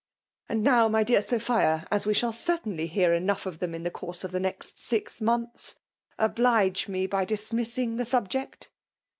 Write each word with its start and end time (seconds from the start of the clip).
"And 0.49 0.63
now, 0.63 0.87
my 0.87 1.03
dear 1.03 1.21
Sophia, 1.21 1.85
as 1.91 2.07
we 2.07 2.15
shall 2.15 2.31
certainly 2.33 2.87
hear 2.87 3.13
enough 3.13 3.45
of 3.45 3.59
them 3.59 3.75
in 3.75 3.83
the 3.83 3.91
course 3.91 4.23
of 4.23 4.31
the 4.31 4.39
next 4.39 4.79
six 4.79 5.21
months, 5.21 5.75
oblige 6.17 6.87
me 6.87 7.05
by 7.05 7.23
dismissing 7.23 7.97
the 7.97 8.05
subject.' 8.05 8.71